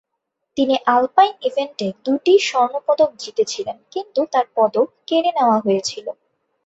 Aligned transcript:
তিনি 0.57 0.75
আলপাইন 0.87 1.33
ইভেন্টে 1.41 1.87
দুটি 2.05 2.33
স্বর্ণ 2.47 2.73
পদক 2.87 3.09
জিতেছিলেন, 3.19 3.77
কিন্তু 3.93 4.21
তার 4.33 4.45
পদক 4.55 4.87
কেড়ে 5.07 5.31
নেওয়া 5.37 5.57
হয়েছিল। 5.59 6.05